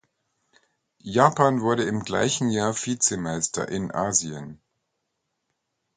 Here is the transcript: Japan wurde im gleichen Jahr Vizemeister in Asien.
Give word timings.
Japan 1.03 1.61
wurde 1.61 1.83
im 1.83 2.03
gleichen 2.03 2.49
Jahr 2.49 2.73
Vizemeister 2.73 3.67
in 3.69 3.91
Asien. 3.91 4.59